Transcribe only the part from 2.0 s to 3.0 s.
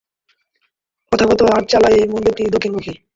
মন্দিরটি দক্ষিণমুখী।